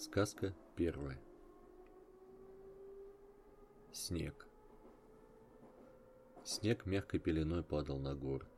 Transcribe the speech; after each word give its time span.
Сказка 0.00 0.54
первая. 0.76 1.18
Снег. 3.92 4.46
Снег 6.42 6.86
мягкой 6.86 7.20
пеленой 7.20 7.62
падал 7.62 7.98
на 7.98 8.14
город. 8.14 8.48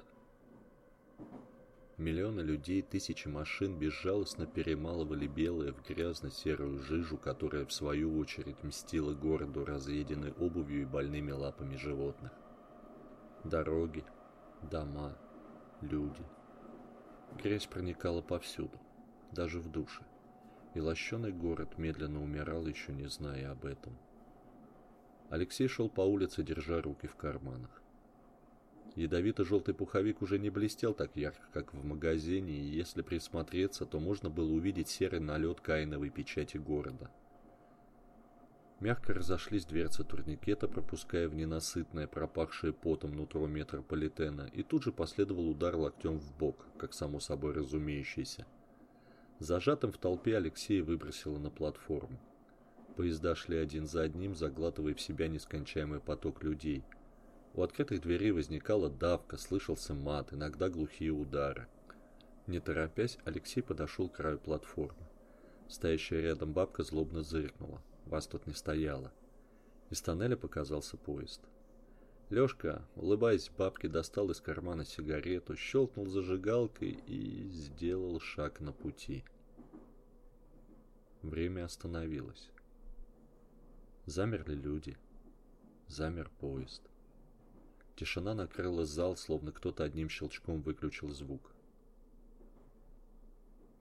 Миллионы 1.96 2.42
людей, 2.42 2.80
тысячи 2.80 3.26
машин 3.26 3.76
безжалостно 3.76 4.46
перемалывали 4.46 5.26
белое 5.26 5.72
в 5.72 5.84
грязно-серую 5.84 6.78
жижу, 6.78 7.18
которая 7.18 7.66
в 7.66 7.72
свою 7.72 8.16
очередь 8.20 8.62
мстила 8.62 9.12
городу 9.12 9.64
разъеденной 9.64 10.30
обувью 10.34 10.82
и 10.82 10.86
больными 10.86 11.32
лапами 11.32 11.74
животных. 11.74 12.30
Дороги, 13.42 14.04
дома, 14.70 15.18
люди. 15.80 16.24
Грязь 17.42 17.66
проникала 17.66 18.22
повсюду, 18.22 18.78
даже 19.32 19.58
в 19.58 19.68
душе 19.72 20.04
и 20.74 20.80
лощеный 20.80 21.32
город 21.32 21.78
медленно 21.78 22.22
умирал, 22.22 22.66
еще 22.66 22.92
не 22.92 23.08
зная 23.08 23.50
об 23.52 23.64
этом. 23.64 23.96
Алексей 25.28 25.68
шел 25.68 25.88
по 25.88 26.02
улице, 26.02 26.42
держа 26.42 26.80
руки 26.80 27.06
в 27.06 27.16
карманах. 27.16 27.82
Ядовито-желтый 28.94 29.72
пуховик 29.72 30.20
уже 30.20 30.38
не 30.38 30.50
блестел 30.50 30.92
так 30.92 31.16
ярко, 31.16 31.46
как 31.52 31.72
в 31.72 31.82
магазине, 31.82 32.52
и 32.52 32.76
если 32.76 33.00
присмотреться, 33.00 33.86
то 33.86 33.98
можно 33.98 34.28
было 34.28 34.52
увидеть 34.52 34.88
серый 34.88 35.20
налет 35.20 35.62
каиновой 35.62 36.10
печати 36.10 36.58
города. 36.58 37.10
Мягко 38.80 39.14
разошлись 39.14 39.64
дверцы 39.64 40.04
турникета, 40.04 40.68
пропуская 40.68 41.28
в 41.28 41.34
ненасытное, 41.34 42.06
пропахшее 42.06 42.74
потом 42.74 43.12
нутро 43.12 43.46
метрополитена, 43.46 44.50
и 44.52 44.62
тут 44.62 44.82
же 44.82 44.92
последовал 44.92 45.48
удар 45.48 45.74
локтем 45.76 46.18
в 46.18 46.36
бок, 46.36 46.66
как 46.76 46.92
само 46.92 47.20
собой 47.20 47.54
разумеющийся– 47.54 48.46
Зажатым 49.42 49.90
в 49.90 49.98
толпе 49.98 50.36
Алексея 50.36 50.84
выбросило 50.84 51.36
на 51.36 51.50
платформу. 51.50 52.16
Поезда 52.96 53.34
шли 53.34 53.56
один 53.56 53.88
за 53.88 54.02
одним, 54.02 54.36
заглатывая 54.36 54.94
в 54.94 55.00
себя 55.00 55.26
нескончаемый 55.26 55.98
поток 55.98 56.44
людей. 56.44 56.84
У 57.54 57.62
открытых 57.62 58.02
дверей 58.02 58.30
возникала 58.30 58.88
давка, 58.88 59.36
слышался 59.36 59.94
мат, 59.94 60.32
иногда 60.32 60.68
глухие 60.68 61.10
удары. 61.10 61.66
Не 62.46 62.60
торопясь, 62.60 63.18
Алексей 63.24 63.62
подошел 63.62 64.08
к 64.08 64.14
краю 64.14 64.38
платформы. 64.38 65.08
Стоящая 65.68 66.20
рядом 66.20 66.52
бабка 66.52 66.84
злобно 66.84 67.24
зыркнула. 67.24 67.82
Вас 68.06 68.28
тут 68.28 68.46
не 68.46 68.54
стояло. 68.54 69.10
Из 69.90 70.00
тоннеля 70.00 70.36
показался 70.36 70.96
поезд. 70.96 71.40
Лёшка, 72.32 72.82
улыбаясь 72.96 73.50
бабке, 73.50 73.88
достал 73.88 74.30
из 74.30 74.40
кармана 74.40 74.86
сигарету, 74.86 75.54
щелкнул 75.54 76.06
зажигалкой 76.06 76.92
и 77.06 77.46
сделал 77.50 78.18
шаг 78.20 78.58
на 78.60 78.72
пути. 78.72 79.22
Время 81.20 81.66
остановилось. 81.66 82.48
Замерли 84.06 84.54
люди. 84.54 84.96
Замер 85.88 86.30
поезд. 86.40 86.80
Тишина 87.96 88.32
накрыла 88.32 88.86
зал, 88.86 89.18
словно 89.18 89.52
кто-то 89.52 89.84
одним 89.84 90.08
щелчком 90.08 90.62
выключил 90.62 91.10
звук. 91.10 91.52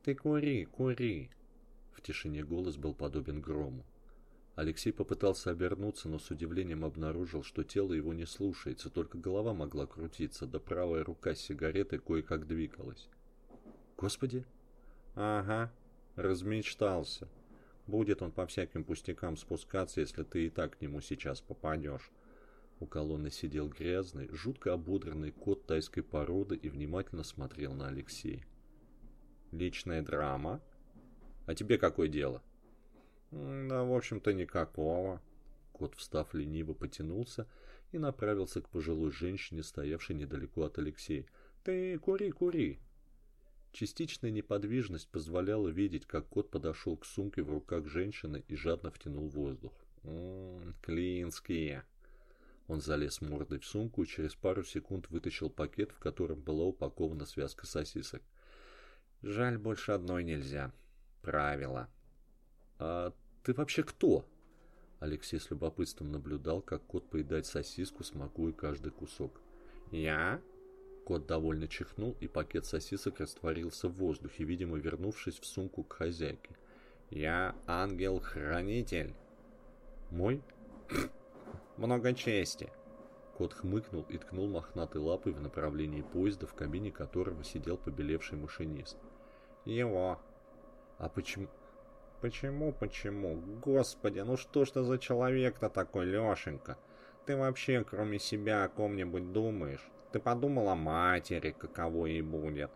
«Ты 0.04 0.14
кури, 0.14 0.66
кури!» 0.66 1.32
В 1.94 2.02
тишине 2.02 2.44
голос 2.44 2.76
был 2.76 2.94
подобен 2.94 3.40
грому. 3.40 3.86
Алексей 4.56 4.92
попытался 4.92 5.50
обернуться, 5.50 6.10
но 6.10 6.20
с 6.20 6.30
удивлением 6.30 6.84
обнаружил, 6.84 7.42
что 7.42 7.64
тело 7.64 7.94
его 7.94 8.14
не 8.14 8.26
слушается, 8.26 8.90
только 8.90 9.18
голова 9.18 9.54
могла 9.54 9.86
крутиться, 9.86 10.46
да 10.46 10.60
правая 10.60 11.04
рука 11.04 11.36
с 11.36 11.40
сигаретой 11.40 12.00
кое-как 12.00 12.48
двигалась. 12.48 13.10
«Господи!» 13.98 14.46
«Ага, 15.16 15.72
размечтался. 16.16 17.28
Будет 17.88 18.22
он 18.22 18.32
по 18.32 18.46
всяким 18.46 18.84
пустякам 18.84 19.38
спускаться, 19.38 20.02
если 20.02 20.24
ты 20.24 20.48
и 20.48 20.50
так 20.50 20.78
к 20.78 20.82
нему 20.82 21.02
сейчас 21.02 21.42
попадешь». 21.42 22.12
У 22.80 22.88
колонны 22.88 23.30
сидел 23.30 23.70
грязный, 23.70 24.28
жутко 24.30 24.74
ободранный 24.74 25.32
кот 25.32 25.66
тайской 25.68 26.02
породы 26.02 26.56
и 26.56 26.68
внимательно 26.68 27.24
смотрел 27.24 27.74
на 27.74 27.88
Алексея. 27.88 28.44
«Личная 29.52 30.02
драма? 30.02 30.62
А 31.46 31.54
тебе 31.54 31.78
какое 31.78 32.08
дело?» 32.08 32.42
«Да, 33.32 33.84
в 33.84 33.94
общем-то, 33.94 34.34
никакого». 34.34 35.22
Кот, 35.72 35.96
встав 35.96 36.34
лениво, 36.34 36.74
потянулся 36.74 37.48
и 37.92 37.98
направился 37.98 38.62
к 38.62 38.70
пожилой 38.70 39.12
женщине, 39.12 39.64
стоявшей 39.64 40.16
недалеко 40.16 40.64
от 40.64 40.78
Алексея. 40.78 41.26
«Ты 41.64 41.98
кури, 41.98 42.32
кури!» 42.32 42.80
Частичная 43.72 44.32
неподвижность 44.32 45.08
позволяла 45.10 45.70
видеть, 45.70 46.06
как 46.06 46.28
кот 46.28 46.52
подошел 46.52 46.98
к 46.98 47.06
сумке 47.06 47.42
в 47.42 47.50
руках 47.50 47.88
женщины 47.88 48.44
и 48.48 48.56
жадно 48.56 48.92
втянул 48.92 49.30
воздух. 49.30 49.74
«Ммм, 50.04 50.76
клинские!» 50.82 51.84
Он 52.68 52.82
залез 52.82 53.22
мордой 53.22 53.60
в 53.60 53.66
сумку 53.66 54.04
и 54.04 54.08
через 54.08 54.36
пару 54.36 54.64
секунд 54.64 55.10
вытащил 55.10 55.50
пакет, 55.50 55.92
в 55.92 56.00
котором 56.00 56.42
была 56.42 56.66
упакована 56.66 57.26
связка 57.26 57.66
сосисок. 57.66 58.22
«Жаль, 59.22 59.58
больше 59.58 59.94
одной 59.94 60.24
нельзя. 60.24 60.74
Правило». 61.22 61.90
«А 62.78 63.14
ты 63.44 63.54
вообще 63.54 63.84
кто?» 63.84 64.26
Алексей 65.00 65.40
с 65.40 65.50
любопытством 65.50 66.12
наблюдал, 66.12 66.62
как 66.62 66.84
кот 66.84 67.10
поедает 67.10 67.46
сосиску, 67.46 68.04
смакуя 68.04 68.54
каждый 68.54 68.92
кусок. 68.92 69.42
«Я?» 69.92 70.40
Кот 71.06 71.26
довольно 71.26 71.68
чихнул, 71.68 72.16
и 72.20 72.28
пакет 72.28 72.66
сосисок 72.66 73.20
растворился 73.20 73.90
в 73.90 73.94
воздухе, 73.94 74.44
видимо, 74.44 74.78
вернувшись 74.78 75.40
в 75.40 75.46
сумку 75.46 75.84
к 75.84 75.94
хозяйке. 75.94 76.56
«Я 77.10 77.56
ангел-хранитель». 77.66 79.16
«Мой?» 80.12 80.42
«Много 81.78 82.14
чести». 82.14 82.72
Кот 83.38 83.54
хмыкнул 83.54 84.04
и 84.04 84.20
ткнул 84.20 84.48
мохнатой 84.48 85.02
лапой 85.02 85.32
в 85.34 85.42
направлении 85.42 86.04
поезда, 86.04 86.46
в 86.46 86.54
кабине 86.54 86.92
которого 86.92 87.44
сидел 87.44 87.78
побелевший 87.78 88.38
машинист. 88.38 88.98
«Его». 89.66 90.20
«А 91.00 91.10
почему...» 91.10 91.48
Почему, 92.22 92.72
почему? 92.72 93.36
Господи, 93.66 94.20
ну 94.20 94.38
что 94.38 94.64
ж 94.64 94.72
ты 94.72 94.84
за 94.84 95.00
человек-то 95.00 95.70
такой, 95.70 96.06
Лешенька? 96.06 96.78
Ты 97.26 97.36
вообще 97.36 97.84
кроме 97.84 98.20
себя 98.20 98.64
о 98.64 98.70
ком-нибудь 98.70 99.32
думаешь? 99.32 99.90
Ты 100.12 100.20
подумал 100.20 100.70
о 100.70 100.76
матери, 100.76 101.50
каково 101.50 102.06
ей 102.06 102.22
будет? 102.22 102.70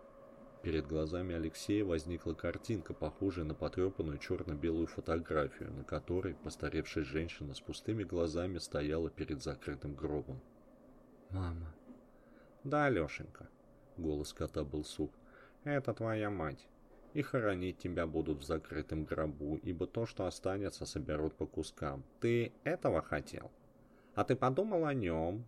Перед 0.64 0.88
глазами 0.88 1.36
Алексея 1.36 1.86
возникла 1.86 2.34
картинка, 2.34 2.96
похожая 2.96 3.46
на 3.46 3.54
потрепанную 3.54 4.18
черно-белую 4.18 4.88
фотографию, 4.88 5.72
на 5.74 5.84
которой 5.84 6.34
постаревшая 6.34 7.04
женщина 7.04 7.54
с 7.54 7.62
пустыми 7.62 8.04
глазами 8.04 8.58
стояла 8.58 9.12
перед 9.12 9.44
закрытым 9.44 9.94
гробом. 9.94 10.42
«Мама». 11.30 11.72
«Да, 12.64 12.90
Лешенька»,— 12.90 13.48
голос 13.98 14.34
кота 14.34 14.64
был 14.64 14.84
сух,— 14.84 15.12
«это 15.66 15.94
твоя 15.94 16.32
мать 16.32 16.68
и 17.16 17.22
хоронить 17.22 17.78
тебя 17.78 18.06
будут 18.08 18.40
в 18.40 18.44
закрытом 18.44 19.06
гробу, 19.06 19.58
ибо 19.64 19.88
то, 19.88 20.06
что 20.06 20.26
останется, 20.26 20.86
соберут 20.86 21.34
по 21.36 21.46
кускам. 21.46 22.03
Ты 22.20 22.52
этого 22.66 23.02
хотел? 23.02 23.52
А 24.16 24.26
ты 24.26 24.36
подумал 24.36 24.86
о 24.86 24.94
нем?» 24.94 25.46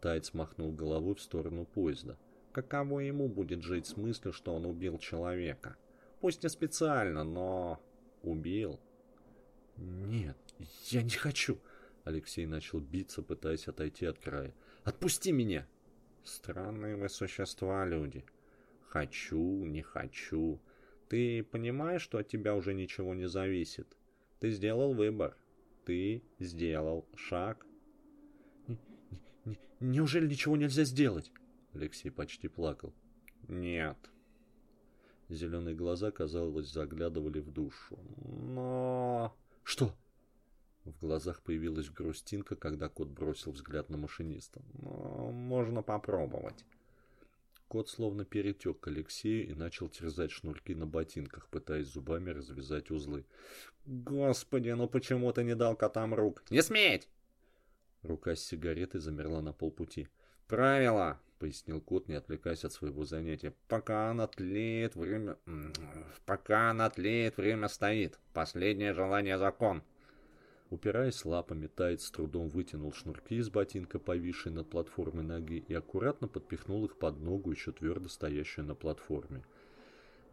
Тайц 0.00 0.32
махнул 0.32 0.72
головой 0.72 1.14
в 1.14 1.20
сторону 1.20 1.66
поезда. 1.66 2.16
«Каково 2.52 3.00
ему 3.00 3.28
будет 3.28 3.62
жить 3.62 3.86
с 3.86 3.98
мыслью, 3.98 4.32
что 4.32 4.54
он 4.54 4.64
убил 4.64 4.98
человека? 4.98 5.76
Пусть 6.20 6.42
не 6.42 6.48
специально, 6.48 7.24
но... 7.24 7.78
убил?» 8.22 8.80
«Нет, 9.76 10.38
я 10.86 11.02
не 11.02 11.10
хочу!» 11.10 11.58
Алексей 12.04 12.46
начал 12.46 12.80
биться, 12.80 13.20
пытаясь 13.20 13.68
отойти 13.68 14.06
от 14.06 14.18
края. 14.18 14.54
«Отпусти 14.82 15.30
меня!» 15.30 15.66
«Странные 16.24 16.96
вы 16.96 17.10
существа, 17.10 17.84
люди. 17.84 18.24
Хочу, 18.88 19.66
не 19.66 19.82
хочу. 19.82 20.58
Ты 21.08 21.44
понимаешь, 21.44 22.02
что 22.02 22.18
от 22.18 22.28
тебя 22.28 22.54
уже 22.54 22.74
ничего 22.74 23.14
не 23.14 23.28
зависит? 23.28 23.96
Ты 24.40 24.50
сделал 24.50 24.94
выбор. 24.94 25.36
Ты 25.84 26.22
сделал 26.38 27.06
шаг. 27.14 27.64
Неужели 29.80 30.26
ничего 30.26 30.56
нельзя 30.56 30.84
сделать? 30.84 31.30
Алексей 31.74 32.10
почти 32.10 32.48
плакал. 32.48 32.92
Нет. 33.48 33.96
Зеленые 35.28 35.76
глаза, 35.76 36.10
казалось, 36.10 36.72
заглядывали 36.72 37.40
в 37.40 37.50
душу. 37.52 37.98
Но... 38.24 39.36
Что? 39.62 39.94
В 40.84 41.00
глазах 41.00 41.42
появилась 41.42 41.90
грустинка, 41.90 42.54
когда 42.54 42.88
кот 42.88 43.08
бросил 43.08 43.52
взгляд 43.52 43.90
на 43.90 43.96
машиниста. 43.96 44.62
Но 44.74 45.32
можно 45.32 45.82
попробовать. 45.82 46.64
Кот 47.68 47.88
словно 47.88 48.24
перетек 48.24 48.78
к 48.78 48.88
Алексею 48.88 49.48
и 49.48 49.54
начал 49.54 49.88
терзать 49.88 50.30
шнурки 50.30 50.74
на 50.74 50.86
ботинках, 50.86 51.48
пытаясь 51.48 51.88
зубами 51.88 52.30
развязать 52.30 52.90
узлы. 52.90 53.24
«Господи, 53.86 54.70
ну 54.70 54.88
почему 54.88 55.32
ты 55.32 55.42
не 55.42 55.56
дал 55.56 55.76
котам 55.76 56.14
рук? 56.14 56.44
Не 56.50 56.62
сметь!» 56.62 57.08
Рука 58.02 58.36
с 58.36 58.44
сигаретой 58.44 59.00
замерла 59.00 59.42
на 59.42 59.52
полпути. 59.52 60.08
«Правило!»— 60.46 61.20
пояснил 61.40 61.80
кот, 61.80 62.08
не 62.08 62.14
отвлекаясь 62.14 62.64
от 62.64 62.72
своего 62.72 63.04
занятия. 63.04 63.52
«Пока 63.66 64.10
она 64.10 64.28
тлеет, 64.28 64.94
время 64.94 65.36
Пока 66.24 66.70
она 66.70 66.88
тлеет, 66.88 67.36
время 67.36 67.66
стоит. 67.66 68.20
Последнее 68.32 68.94
желание 68.94 69.38
закон. 69.38 69.82
Упираясь 70.70 71.24
лапами, 71.24 71.68
Тайт 71.68 72.00
с 72.00 72.10
трудом 72.10 72.48
вытянул 72.48 72.92
шнурки 72.92 73.36
из 73.36 73.50
ботинка, 73.50 74.00
повисшей 74.00 74.50
над 74.50 74.68
платформой 74.68 75.22
ноги, 75.22 75.64
и 75.68 75.74
аккуратно 75.74 76.26
подпихнул 76.26 76.84
их 76.84 76.96
под 76.96 77.20
ногу, 77.20 77.52
еще 77.52 77.70
твердо 77.70 78.08
стоящую 78.08 78.66
на 78.66 78.74
платформе. 78.74 79.44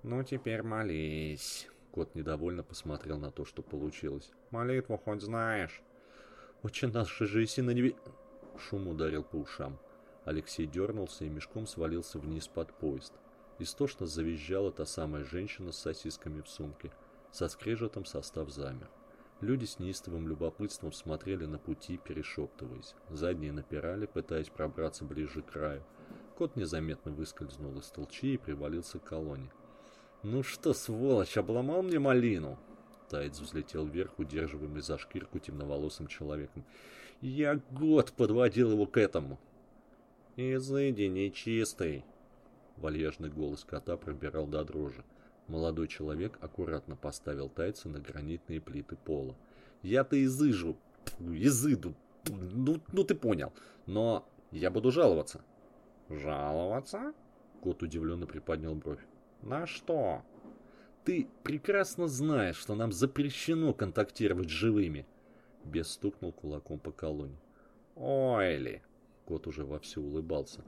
«Ну, 0.01 0.23
теперь 0.23 0.63
молись». 0.63 1.67
Кот 1.91 2.15
недовольно 2.15 2.63
посмотрел 2.63 3.19
на 3.19 3.29
то, 3.29 3.45
что 3.45 3.61
получилось. 3.61 4.31
«Молитву 4.49 4.97
хоть 4.97 5.21
знаешь?» 5.21 5.83
«Очень 6.63 6.91
наши 6.91 7.27
же 7.27 7.45
и 7.45 7.61
на 7.61 7.69
небе...» 7.71 7.95
Шум 8.57 8.87
ударил 8.87 9.23
по 9.23 9.35
ушам. 9.35 9.77
Алексей 10.25 10.65
дернулся 10.65 11.25
и 11.25 11.29
мешком 11.29 11.67
свалился 11.67 12.17
вниз 12.17 12.47
под 12.47 12.73
поезд. 12.73 13.13
Истошно 13.59 14.07
завизжала 14.07 14.71
та 14.71 14.85
самая 14.85 15.23
женщина 15.25 15.71
с 15.71 15.77
сосисками 15.77 16.41
в 16.41 16.49
сумке. 16.49 16.91
Со 17.31 17.47
скрежетом 17.49 18.05
состав 18.05 18.49
замер. 18.49 18.89
Люди 19.43 19.65
с 19.65 19.77
неистовым 19.77 20.29
любопытством 20.29 20.93
смотрели 20.93 21.45
на 21.45 21.59
пути, 21.59 21.97
перешептываясь. 21.97 22.95
Задние 23.09 23.51
напирали, 23.51 24.05
пытаясь 24.05 24.47
пробраться 24.47 25.03
ближе 25.03 25.41
к 25.41 25.51
краю. 25.51 25.83
Кот 26.37 26.55
незаметно 26.55 27.11
выскользнул 27.11 27.77
из 27.77 27.87
толчи 27.87 28.35
и 28.35 28.37
привалился 28.37 28.99
к 28.99 29.03
колонне. 29.03 29.51
«Ну 30.23 30.43
что, 30.43 30.73
сволочь, 30.73 31.35
обломал 31.35 31.83
мне 31.83 31.99
малину!» 31.99 32.57
Тайц 33.09 33.37
взлетел 33.37 33.85
вверх, 33.85 34.17
удерживаемый 34.17 34.81
за 34.81 34.97
шкирку 34.97 35.39
темноволосым 35.39 36.07
человеком. 36.07 36.63
«Я 37.19 37.59
год 37.69 38.13
подводил 38.13 38.71
его 38.71 38.85
к 38.85 38.95
этому!» 38.95 39.41
«Изыди, 40.37 41.09
нечистый!» 41.09 42.05
Вальяжный 42.77 43.29
голос 43.29 43.65
кота 43.65 43.97
пробирал 43.97 44.47
до 44.47 44.63
дрожи. 44.63 45.03
Молодой 45.47 45.87
человек 45.87 46.37
аккуратно 46.41 46.95
поставил 46.95 47.49
тайца 47.49 47.89
на 47.89 47.99
гранитные 47.99 48.61
плиты 48.61 48.95
пола. 48.95 49.35
«Я-то 49.81 50.21
изыжу, 50.23 50.77
изыду, 51.19 51.93
ну, 52.29 52.81
ну 52.91 53.03
ты 53.03 53.15
понял, 53.15 53.51
но 53.85 54.25
я 54.51 54.71
буду 54.71 54.91
жаловаться». 54.91 55.41
«Жаловаться?» 56.09 57.13
Кот 57.61 57.83
удивленно 57.83 58.25
приподнял 58.25 58.75
бровь. 58.75 59.05
«На 59.41 59.65
что?» 59.67 60.21
«Ты 61.03 61.27
прекрасно 61.43 62.07
знаешь, 62.07 62.55
что 62.55 62.75
нам 62.75 62.93
запрещено 62.93 63.73
контактировать 63.73 64.49
с 64.49 64.53
живыми!» 64.53 65.05
Бес 65.65 65.91
стукнул 65.91 66.31
кулаком 66.31 66.79
по 66.79 66.91
колонне. 66.91 67.37
«Ойли!» 67.95 68.81
Кот 69.25 69.47
уже 69.47 69.65
вовсю 69.65 70.01
улыбался. 70.01 70.63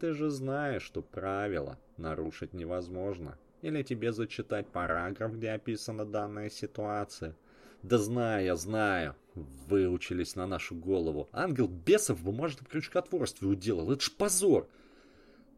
«Ты 0.00 0.12
же 0.12 0.30
знаешь, 0.30 0.82
что 0.82 1.02
правила 1.02 1.78
нарушить 1.96 2.52
невозможно. 2.52 3.38
Или 3.66 3.82
тебе 3.82 4.12
зачитать 4.12 4.68
параграф, 4.68 5.32
где 5.32 5.50
описана 5.50 6.04
данная 6.04 6.50
ситуация? 6.50 7.34
Да 7.82 7.98
знаю 7.98 8.44
я, 8.44 8.54
знаю. 8.54 9.16
Выучились 9.34 10.36
на 10.36 10.46
нашу 10.46 10.76
голову. 10.76 11.28
Ангел 11.32 11.66
бесов 11.66 12.20
в 12.20 12.24
бумажном 12.24 12.64
крючкотворстве 12.66 13.48
уделал. 13.48 13.90
Это 13.90 14.04
ж 14.04 14.12
позор. 14.12 14.68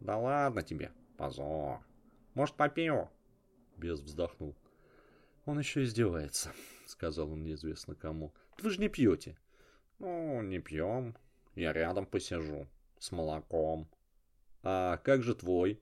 Да 0.01 0.17
ладно 0.17 0.63
тебе, 0.63 0.91
позор. 1.19 1.81
Может, 2.33 2.55
попью? 2.55 3.11
Бес 3.77 4.01
вздохнул. 4.01 4.57
Он 5.45 5.59
еще 5.59 5.83
издевается, 5.83 6.53
сказал 6.87 7.31
он 7.31 7.43
неизвестно 7.43 7.95
кому. 7.95 8.33
Вы 8.63 8.71
же 8.71 8.81
не 8.81 8.89
пьете. 8.89 9.37
Ну, 9.99 10.41
не 10.41 10.61
пьем. 10.61 11.15
Я 11.55 11.75
рядом 11.75 12.07
посижу. 12.07 12.69
С 13.01 13.13
молоком. 13.13 13.87
А 14.63 14.97
как 14.97 15.23
же 15.23 15.35
твой? 15.35 15.79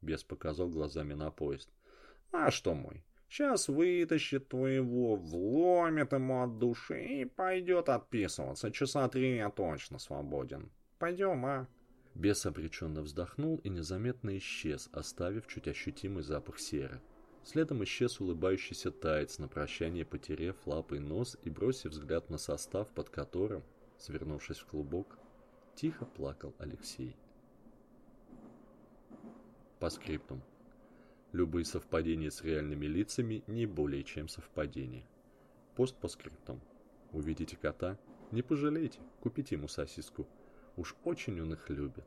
Бес 0.00 0.24
показал 0.24 0.68
глазами 0.68 1.14
на 1.14 1.30
поезд. 1.30 1.68
А 2.32 2.50
что 2.50 2.74
мой? 2.74 3.04
Сейчас 3.28 3.68
вытащит 3.68 4.48
твоего, 4.48 5.16
вломит 5.16 6.12
ему 6.12 6.42
от 6.42 6.58
души 6.58 7.04
и 7.04 7.24
пойдет 7.24 7.88
отписываться. 7.88 8.70
Часа 8.72 9.08
три 9.08 9.36
я 9.36 9.50
точно 9.50 9.98
свободен. 9.98 10.70
Пойдем, 10.98 11.46
а? 11.46 11.68
Бес 12.14 12.44
обреченно 12.44 13.02
вздохнул 13.02 13.58
и 13.58 13.68
незаметно 13.68 14.36
исчез, 14.38 14.88
оставив 14.92 15.46
чуть 15.46 15.68
ощутимый 15.68 16.24
запах 16.24 16.58
серы. 16.58 17.00
Следом 17.44 17.82
исчез 17.84 18.20
улыбающийся 18.20 18.90
таец 18.90 19.38
на 19.38 19.48
прощание, 19.48 20.04
потерев 20.04 20.56
лапой 20.66 20.98
нос 20.98 21.38
и 21.42 21.50
бросив 21.50 21.92
взгляд 21.92 22.30
на 22.30 22.38
состав, 22.38 22.88
под 22.88 23.10
которым, 23.10 23.62
свернувшись 23.96 24.58
в 24.58 24.66
клубок, 24.66 25.18
тихо 25.76 26.04
плакал 26.04 26.54
Алексей. 26.58 27.16
По 29.80 29.88
скриптум. 29.88 30.42
Любые 31.32 31.64
совпадения 31.64 32.28
с 32.28 32.42
реальными 32.42 32.84
лицами 32.84 33.42
не 33.46 33.64
более 33.64 34.04
чем 34.04 34.28
совпадения. 34.28 35.06
Пост 35.74 35.96
по 35.96 36.06
скриптум. 36.06 36.60
Увидите 37.12 37.56
кота? 37.56 37.98
Не 38.30 38.42
пожалейте, 38.42 39.00
купите 39.20 39.54
ему 39.54 39.68
сосиску. 39.68 40.28
Уж 40.76 40.94
очень 41.04 41.40
он 41.40 41.54
их 41.54 41.70
любит. 41.70 42.04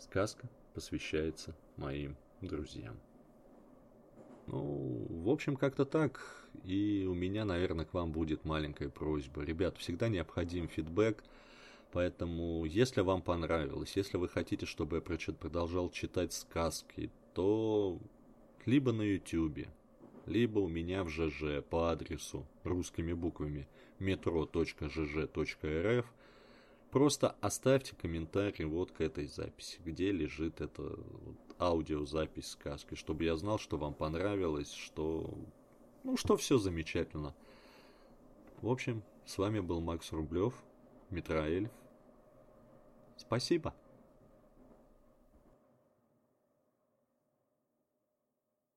Сказка 0.00 0.48
посвящается 0.74 1.54
моим 1.76 2.16
друзьям. 2.40 2.98
Ну, 4.48 5.06
в 5.08 5.30
общем, 5.30 5.56
как-то 5.56 5.84
так. 5.84 6.48
И 6.64 7.06
у 7.08 7.14
меня, 7.14 7.44
наверное, 7.44 7.84
к 7.84 7.94
вам 7.94 8.10
будет 8.10 8.44
маленькая 8.44 8.88
просьба. 8.88 9.42
Ребят, 9.42 9.78
всегда 9.78 10.08
необходим 10.08 10.66
фидбэк. 10.66 11.22
Поэтому, 11.92 12.64
если 12.64 13.00
вам 13.00 13.22
понравилось, 13.22 13.96
если 13.96 14.16
вы 14.16 14.28
хотите, 14.28 14.66
чтобы 14.66 14.96
я 14.96 15.34
продолжал 15.34 15.90
читать 15.90 16.32
сказки, 16.32 17.10
то 17.32 17.98
либо 18.64 18.92
на 18.92 19.02
YouTube, 19.02 19.68
либо 20.26 20.58
у 20.58 20.68
меня 20.68 21.04
в 21.04 21.08
ЖЖ 21.08 21.62
по 21.68 21.90
адресу 21.90 22.46
русскими 22.64 23.12
буквами 23.12 23.68
metro.gg.rf 24.00 26.06
Просто 26.90 27.36
оставьте 27.40 27.94
комментарий 27.94 28.64
вот 28.64 28.92
к 28.92 29.02
этой 29.02 29.26
записи, 29.26 29.78
где 29.84 30.12
лежит 30.12 30.62
эта 30.62 30.82
вот 30.82 31.36
аудиозапись 31.58 32.48
сказки, 32.48 32.94
чтобы 32.94 33.24
я 33.24 33.36
знал, 33.36 33.58
что 33.58 33.76
вам 33.76 33.92
понравилось, 33.92 34.72
что... 34.72 35.34
Ну, 36.04 36.16
что 36.16 36.36
все 36.36 36.56
замечательно. 36.56 37.34
В 38.62 38.70
общем, 38.70 39.02
с 39.26 39.36
вами 39.36 39.60
был 39.60 39.80
Макс 39.80 40.10
Рублев, 40.12 40.54
Митроэльф. 41.10 41.70
Спасибо. 43.16 43.74